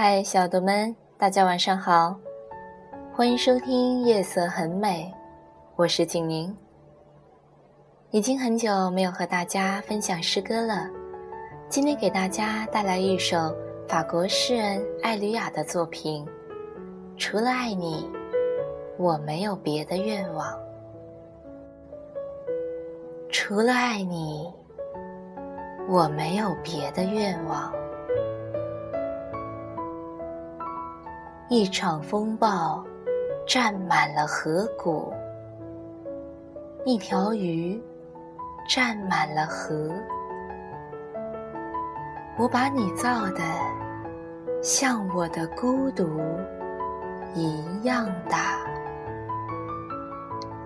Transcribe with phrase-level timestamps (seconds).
[0.00, 2.14] 嗨，小豆们，大家晚上好，
[3.12, 5.12] 欢迎收听《夜色很美》，
[5.74, 6.56] 我是景宁。
[8.12, 10.88] 已经很久没有和大家分享诗歌了，
[11.68, 13.52] 今天给大家带来一首
[13.88, 16.24] 法国诗人艾吕雅的作品。
[17.16, 18.08] 除了爱你，
[18.98, 20.56] 我没有别的愿望。
[23.32, 24.48] 除了爱你，
[25.88, 27.72] 我没有别的愿望。
[31.50, 32.84] 一场风暴
[33.46, 35.10] 占满了河谷，
[36.84, 37.82] 一条鱼
[38.68, 39.90] 占满了河。
[42.36, 43.40] 我把你造的
[44.62, 46.20] 像我的孤独
[47.34, 48.58] 一样大，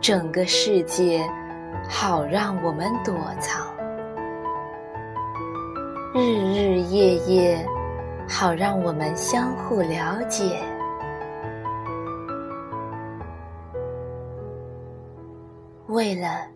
[0.00, 1.24] 整个世界
[1.88, 3.72] 好让我们躲藏，
[6.12, 7.64] 日日夜夜
[8.28, 10.60] 好让我们相互了解。
[15.92, 16.46] 为了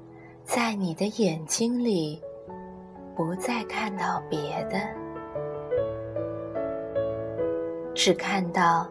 [0.45, 2.19] 在你的眼睛里
[3.15, 4.79] 不再看到别的，
[7.95, 8.89] 只看到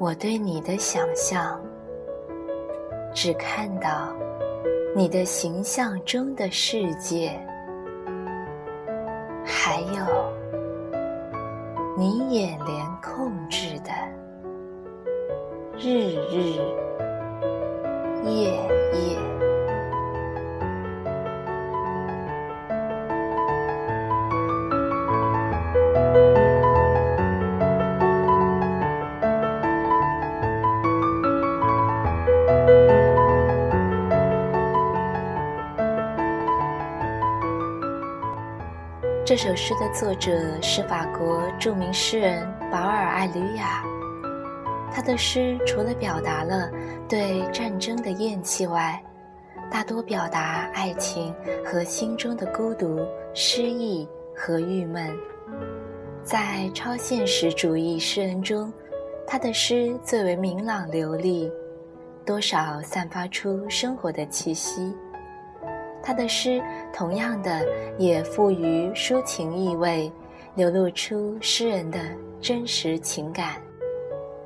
[0.00, 1.60] 我对你的想象，
[3.14, 4.12] 只看到
[4.96, 7.30] 你的形象中的世界，
[9.44, 10.32] 还有
[11.96, 13.92] 你眼帘控制的
[15.78, 16.58] 日日
[39.32, 40.30] 这首诗的作者
[40.60, 43.82] 是法国著名诗人保尔·艾吕雅。
[44.92, 46.70] 他的诗除了表达了
[47.08, 49.02] 对战争的厌弃外，
[49.70, 51.34] 大多表达爱情
[51.64, 53.00] 和心中的孤独、
[53.32, 54.06] 失意
[54.36, 55.10] 和郁闷。
[56.22, 58.70] 在超现实主义诗人中，
[59.26, 61.50] 他的诗最为明朗流利，
[62.22, 64.94] 多少散发出生活的气息。
[66.02, 67.64] 他的诗同样的
[67.98, 70.12] 也富于抒情意味，
[70.54, 71.98] 流露出诗人的
[72.40, 73.60] 真实情感。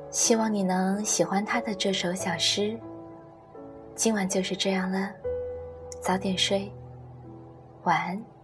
[0.09, 2.79] 希望你能喜欢他的这首小诗。
[3.95, 5.11] 今晚就是这样了，
[6.01, 6.71] 早点睡，
[7.83, 8.36] 晚安。